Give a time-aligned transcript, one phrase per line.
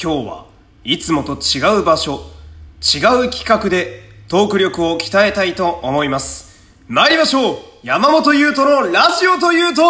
[0.00, 0.44] 今日は
[0.84, 2.20] いつもと違う場所、
[2.80, 6.68] 違う企画でトーク力を鍛えたいと思います。
[6.86, 7.56] 参りましょう。
[7.82, 9.82] 山本優斗のラジオというと。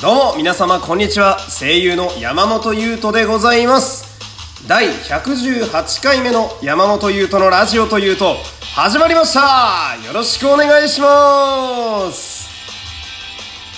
[0.00, 1.36] どうも皆様こんにちは。
[1.50, 4.66] 声優の山本優斗でございます。
[4.66, 8.36] 第118回目の山本優斗のラジオというと
[8.74, 9.94] 始まりました。
[10.06, 12.33] よろしくお願いします。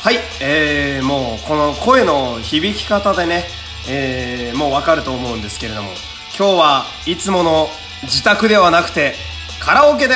[0.07, 3.43] はい、えー、もうこの声の響き方でね、
[3.91, 5.89] えー、もうわかると思うんですけれども
[6.39, 7.67] 今日はいつもの
[8.05, 9.15] 自宅ではなくて
[9.61, 10.15] カラオケで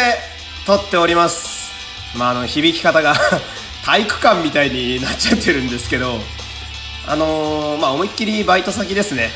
[0.64, 1.72] 撮っております。
[2.16, 3.16] まああの響き方が
[3.84, 6.20] 体育館みたいになっちゃってるんですけど
[7.08, 9.32] あのー、まあ思いっきりバイト先ですね。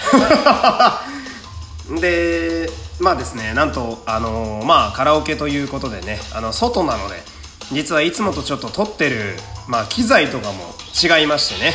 [2.00, 7.33] でまあですねなんとあのーまあカラオケということでねあの外なので
[7.72, 9.36] 実はいつもとちょっと撮ってる、
[9.68, 11.72] まあ、機材とかも違いましてね。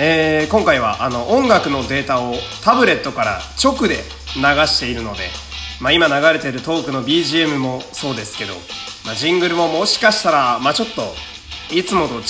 [0.00, 3.96] えー今回はあの音楽のデータをタブレットから直で
[4.36, 5.28] 流しているので、
[5.80, 8.54] まあ、今流れてるトークの BGM もそうですけど、
[9.04, 11.02] まあ、ジングルももしかしたら、まあ、ちょっと
[11.74, 12.22] いつもと違う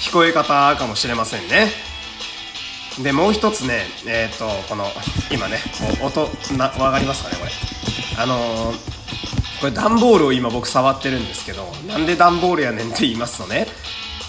[0.00, 1.68] 聞こえ方かもしれませんね。
[3.02, 4.86] でもう一つねえっ、とこの
[5.30, 5.58] 今ね
[6.02, 7.52] 音な分かりますかねこれ。
[8.18, 8.95] あのー
[9.60, 13.66] これ段ボールを今僕触ってるんですけどなんで段ボールやねんって言いますとね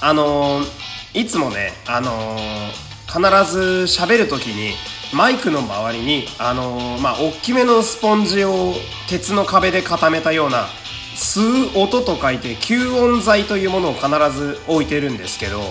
[0.02, 4.74] あのーいつもねあのー必ず喋る時に
[5.16, 8.74] マイクの周りにあのーまあ大きめのスポンジを
[9.10, 10.68] 鉄の壁で固めたような
[11.16, 11.42] 吸
[11.74, 15.62] う音と書いて吸音材というものを必ず置いてるんですけど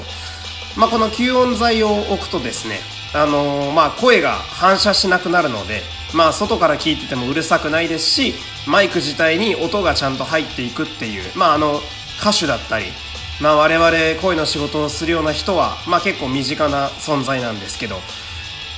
[0.77, 2.81] まあ、この吸音材を置くとですね、
[3.15, 5.81] あのーまあ、声が反射しなくなるので、
[6.15, 8.35] まあ、外から聞いててもうるさくないですし
[8.67, 11.81] マイク自体に音がちゃんと入っていくっていう、まあ、あの
[12.21, 12.87] 歌手だったり、
[13.41, 17.97] まあ、我々声の仕事をするような人は、まあ、結構身近な存在なんですけど、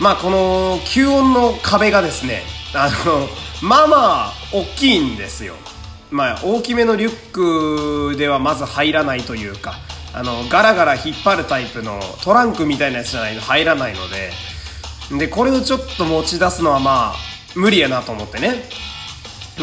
[0.00, 2.42] まあ、この吸音の壁がですね
[2.74, 3.28] あの
[3.62, 3.96] まあま
[4.28, 5.54] あ大きいんですよ。
[6.10, 9.74] まあ、大きめのリュックではまず入らないというか
[10.14, 14.30] あのガラガラ引っ張るタイプのトランクみたいなやつじゃないと入らないので
[15.16, 17.14] でこれをちょっと持ち出すのはまあ
[17.54, 18.64] 無理やなと思ってね。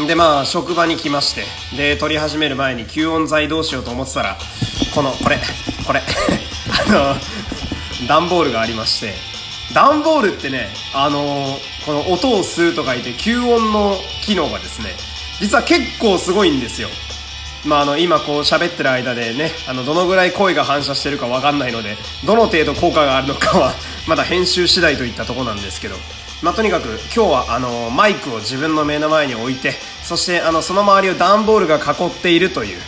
[0.06, 4.36] でまあ職場に来ましてで撮り始める前に吸音材どうしようと思ってたら
[4.94, 5.38] このこれ
[5.86, 6.02] これ。
[6.88, 9.36] あの段ボールがありまして。
[9.74, 14.90] 段ボールってねあのこの音を吸うと書いて吸音の機能がですね
[15.40, 16.88] 実は結構すごいんですよ。
[17.64, 23.74] まあ、あの今こう喋ってる間でねあのどのぐらい声が反射してるかわかんないのでどの程度効果があるのかは
[24.06, 25.96] まだ編集次第といったとこなんですけど、
[26.42, 29.72] まあ、とにかく今日はあのマイクを自分の目の前に置いて
[30.04, 32.78] そしてあのその周りを段ボールが囲っているという、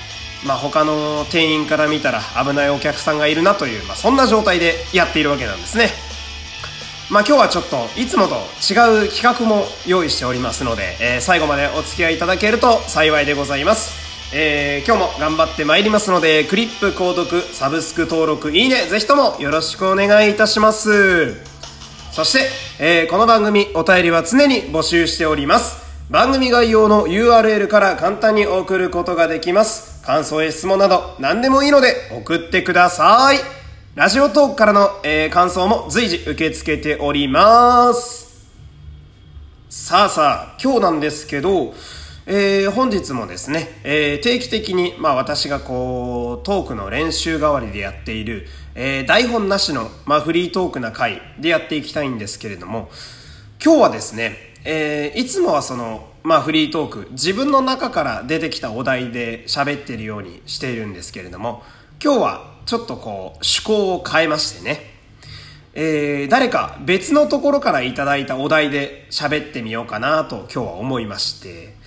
[0.47, 5.89] まあ、他の店員から見たら危ないお客さんがいるなという、まあ、そんな状態でやっているわけなんですね。
[7.11, 14.08] まあ今日はちょっといつもと違う企画も用意しておりますので、えー最後までお付き合いいただけると幸いでございます。
[14.33, 21.35] えー今日も頑張ってまいりますので、クリップ、購読、サブスク登録、いいね、ぜひともよろしくお願いいたします。
[22.13, 22.41] そして、
[22.79, 25.79] えーこの番組お便りは常に募集しております。
[26.11, 30.03] 番組概要の URL から簡単に送ることができます。
[30.05, 33.39] 感想や質問など何でもいいので送ってください。
[33.95, 38.29] ラジオトークからの、えー感想も随時受け付けております。
[39.71, 41.73] さあさあ、今日なんですけど、
[42.31, 52.91] えー本日もですね、えー定期的に、まあ私がこう、トークの練習代わりでやっている、えー台本なしの、まあフリートークな回でやっていきたいんですけれども、
[53.65, 54.37] 今日はですね、
[54.67, 61.63] えいつもはその、まあフリートーク、自分の中から出てきたお題で喋ってるようにしているんですけれども、
[62.05, 64.81] 今日はちょっとこう、趣向を変えましてね、
[65.73, 71.78] えー誰か別のところからいただいたお題で喋ってみようかなと今日は思いまして、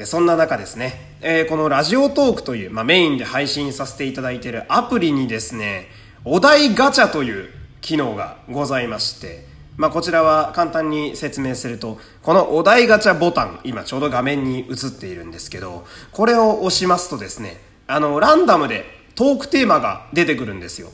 [0.00, 5.88] で、そんな中ですね、えーこのラジオトークという、まあ、メインで配信させていただいているアプリにですね、
[6.24, 7.50] お題ガチャという
[7.82, 9.44] 機能がございまして、
[9.76, 18.86] まあ、こちらは簡単に説明すると、このお題ガチャボタン、今ちょうど画面に映っているんですけど、これを押しますとですね、あの、ランダムで
[19.16, 20.88] トークテーマが出てくるんですよ。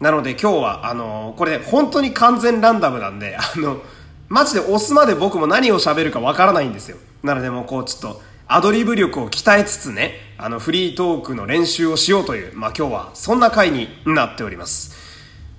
[0.00, 3.82] なので今日は、あのこれ本当に完全ランダムなんで、あの、
[4.28, 6.98] マジで押すまで僕も何を喋るかわからないんですよ。
[7.24, 14.94] なのでもうこうちょっと、アドリブ力を鍛えつつね、あの、フリートークの練習をしようという、まあ今日はそんな回になっております。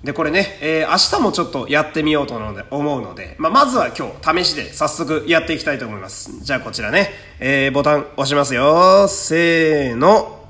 [0.02, 2.34] で、これね、えー明日もちょっとやってみようと
[2.70, 6.42] 思うので、まあ、まずは今日、試しで早速やっていきたいと思います。
[6.42, 9.06] じゃあこちらね、えーボタン押しますよ。
[9.06, 10.46] せーの。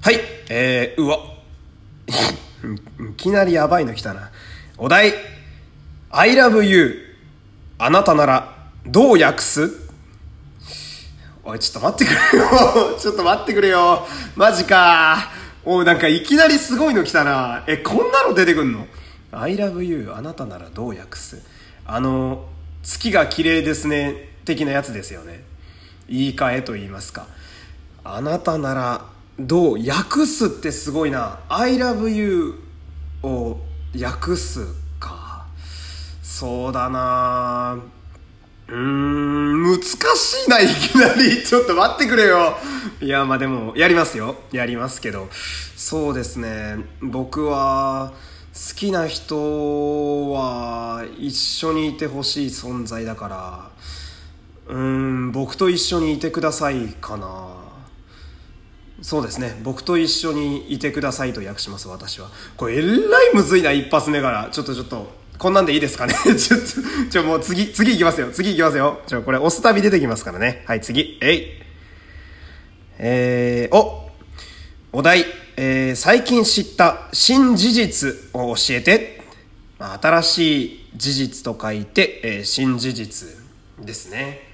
[0.00, 1.18] はい、えー、うわ。
[3.10, 4.30] いきなりやばいの来たな。
[4.78, 5.12] お題
[6.08, 6.96] I love you
[7.76, 8.56] あなたなら
[8.86, 9.83] どう訳す？
[11.46, 12.96] おい、ちょっと待ってくれよ。
[12.98, 14.06] ちょっと待ってくれよ。
[14.34, 15.30] マジか。
[15.62, 17.64] おい、なんかいきなりすごいの来たな。
[17.66, 18.86] え、こんなの出てくんの
[19.30, 21.42] ?I love you あなたならどう訳す？
[21.84, 22.46] あの、
[22.82, 24.30] 月が綺麗ですね。
[24.46, 25.44] 的なやつですよね。
[26.08, 27.26] 言い換えと言いますか。
[28.04, 29.06] あなたなら
[29.38, 31.40] どう訳すってすごいな。
[31.50, 32.54] I love you
[33.22, 33.58] を
[33.94, 34.66] 訳す
[34.98, 35.46] か。
[36.22, 37.78] そうだな
[38.68, 41.42] うーん、難しいな、いきなり。
[41.44, 42.56] ちょっと待ってくれよ。
[43.00, 44.36] いや、まあでも、やりますよ。
[44.52, 45.28] やりますけど。
[45.76, 46.76] そうですね。
[47.02, 48.12] 僕は、
[48.54, 53.70] 好きな人は、一緒にいてほしい存在だから、
[54.68, 57.64] うーん、僕と一緒にいてくださいかな。
[59.02, 59.60] そうですね。
[59.62, 62.30] 僕と一緒にいてくださいと訳します、私は。
[62.56, 64.48] これ、えらいむずいな、一発目から。
[64.50, 66.14] ちょっとちょっと、こんなんでいいですかね？
[66.38, 68.30] ちょっと、ちょ、もう次、次行きますよ。
[68.32, 69.02] 次行きますよ。
[69.06, 70.62] ちょ、これ、押すたび出てきますからね。
[70.66, 71.18] はい、次。
[71.20, 71.46] えい。
[72.98, 74.10] えー、お
[74.92, 75.26] お題、
[75.56, 79.22] えー、最近知った新事実を教えて。
[79.78, 83.28] まあ、新しい事実と書いて、えー、新事実
[83.84, 84.48] ですね。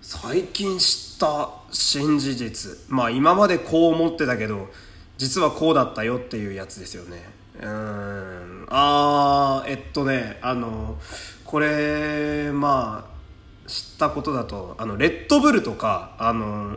[0.00, 4.68] 最近知った新事実まあ今までこう思ってたけど
[5.16, 7.24] 実はこうだったよっていうやつですよね
[7.60, 8.66] うん。
[8.68, 10.98] あーえっとねあの
[11.44, 16.76] これまあ知ったことだとあのレッドブルとかあの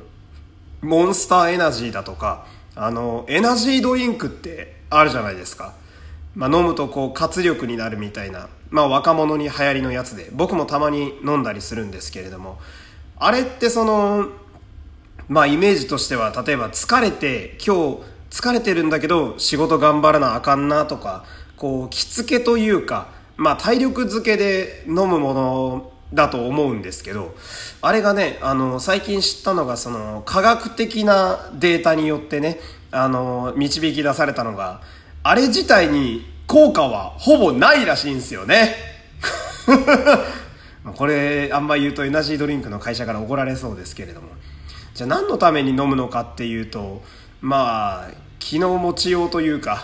[0.81, 2.45] モンスターエナジーだとか
[2.75, 5.74] あのエナジードリンクってあるじゃないですか。
[6.35, 12.59] まあ、飲むとこう活力になるみたいな、まあ、若者に流行りのやつで僕もたまに飲んだりするんですけれども
[13.19, 14.30] あれってその、
[15.27, 21.25] まあイメージとしては、例えば疲れて、今日疲れてるんだけど仕事頑張らなあかんなとか、
[21.56, 27.35] こう、着付けというか、まあ体力づけで飲むものだと思うんですけど、
[27.81, 32.59] あれがね、あの、最近知ったのが、その、科学的なデータによってね、
[32.91, 34.81] あの、導き出されたのが、
[35.23, 38.75] あれ自体に効果はほぼないらしいんですよね。
[40.95, 44.30] これあんま言うとエナジードリンクの会社から怒られそうですけれども
[44.94, 47.03] じゃあ何のために飲むのかっていうと
[47.42, 49.84] まあ気の持ちようというか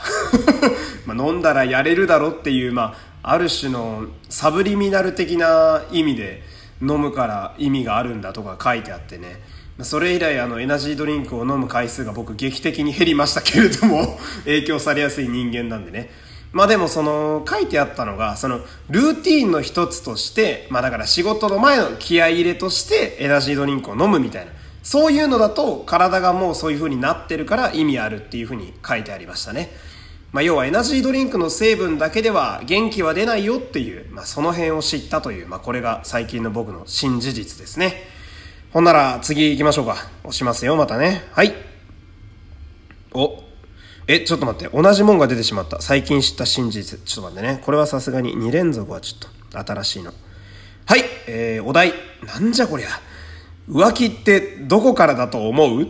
[1.05, 6.43] ま飲んだらやれるだろっていう、まあ、ある種のサブリミナル的な意味で
[6.81, 9.41] 飲むから意味があるんだとか書いてあってね。
[9.81, 16.11] それ以来あのエナジードリンクを飲む回数が僕劇的に減りましたけれども 影響されやすい人間なんでね。
[16.51, 18.59] まあでもその書いてあったのがその
[18.91, 24.51] ルーティーンの一つとしてまあだから仕事の前の気合入れとしてエナジードリンクを飲むみたいな。
[24.83, 29.71] そういうのだと体がもうそういう風になってるから意味あるっていう風に書いてありましたね。
[30.33, 38.03] まあ要はエナジードリンクの成分だけでは元気は出ないよっていう、まあその辺を知ったという、まあこれが最近の僕の新事実ですね。
[38.71, 39.95] ほんなら次行きましょうか。
[40.23, 41.23] 押しますよ、またね。
[41.31, 41.53] はい。
[43.13, 43.43] お、
[44.07, 44.75] え、ちょっと待って。
[44.75, 45.79] 同じもんが出てしまった。
[45.81, 46.99] 最近知った真実。
[46.99, 47.61] ちょっと待ってね。
[47.63, 50.11] これはさすがに2連続はちょっと新しいの。
[50.85, 51.03] はい。
[51.27, 51.93] えー、お題。
[52.25, 52.87] なんじゃこりゃ。
[53.69, 55.87] 浮気ってどこからだと思う？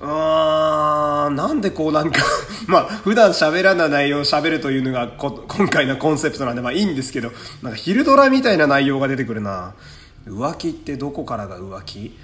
[0.00, 2.22] あー、なんでこうなんか
[2.68, 7.32] まあ、普段喋らない内容を喋るというのが今回のコンセプトなんで、まあいいんですけど、
[7.62, 9.74] なんか昼ドラみたいな内容が出てくるな。
[10.26, 12.16] 浮気ってどこからが浮気？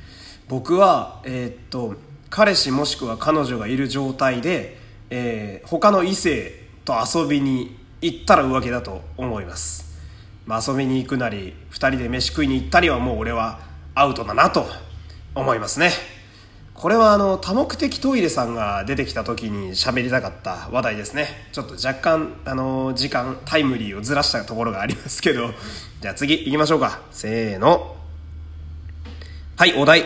[0.48, 1.94] 僕は、えー、っと、
[2.30, 4.78] 彼氏もしくは彼女がいる状態で、
[5.10, 9.96] えー、他の異性と遊びに行ったら浮気だと思います、
[10.44, 13.60] まあ、遊びに行くなり2人で飯食いに行ったりはもう俺は
[13.94, 14.66] アウトだなと
[15.34, 15.90] 思いますね。
[16.74, 21.28] これはあの多目的トイレさんが出てきた時に喋りたかった話題ですね。
[21.52, 25.50] ちょっと若干あの時間タイムリーをずらしたところがありますけど。
[26.00, 27.00] じゃあ次行きましょうか。
[27.10, 27.96] せーの。
[29.56, 30.04] はいお題。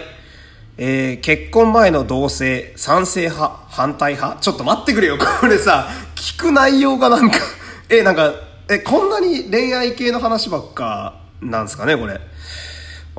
[0.77, 4.41] えー、結婚前の同棲、賛成派、反対派。
[4.41, 5.19] ちょっと待ってくれよ。
[5.41, 7.39] これさ、聞く内容がなんか
[7.89, 8.33] え、なんか、
[8.69, 12.21] え、こんなに恋愛系の話ばっかなんすかね、これ。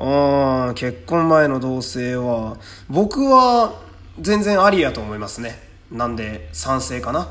[0.00, 2.56] うん、結婚前の同棲は、
[2.88, 3.80] 僕は
[4.18, 5.60] 全然ありやと思いますね。
[5.92, 7.28] なんで、賛成かな。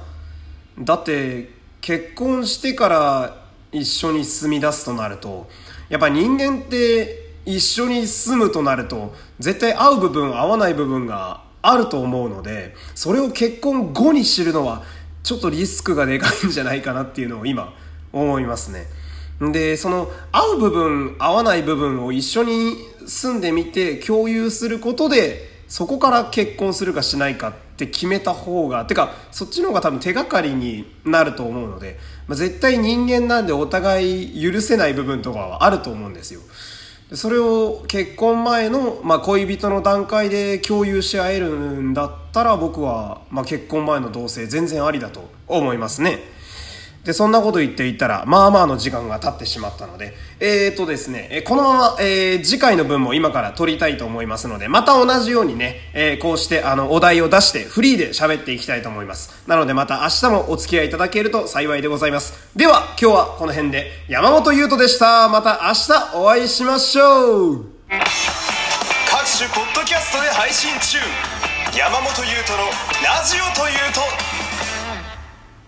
[0.77, 1.49] だって、
[1.81, 5.49] 結婚してから一緒に住み出すとなると、
[5.89, 14.83] やっぱ人間って一緒に住むとなると絶対合う部分合わない部分があると思うのでそれを結婚後に知るのは
[15.23, 17.73] ちょっとリスクがでかいんじゃないかなっていうのを今
[18.13, 18.85] 思いますね
[19.41, 22.75] でその合う部分合わない部分を一緒に
[23.07, 36.41] 住んでみて共有することでそこから結婚するかしないかって決めた方がてかそっちの方が多分手がかりになると思うので、まあ、絶対人間なんでお互い許せない部分とかはあると思うんですよ。
[37.13, 41.49] それを結婚前の、まあ、恋人の段階で共有し合える
[41.81, 46.19] んだったら僕は、まあ、結婚前の同棲全然ありだと思いますね。
[47.03, 59.43] で、そんなこと言っていたら、まあまあの時間が経ってしまったので、えーとですね、このまま、えー、次回の分も今から撮りたいと思いますので、また同じようにね、えー、こうしてあの、お題を出してフリーで喋っていきたいと思います。
[59.47, 62.49] なのでまた明日もお付き合いいただけると幸いでございます。
[62.55, 65.29] では、今日はこの辺で山本優斗でした。
[65.29, 70.97] また明日お会いしましょう各種ポッドキャストで配信中
[71.77, 72.65] 山本優斗の
[73.03, 74.48] ラジオというと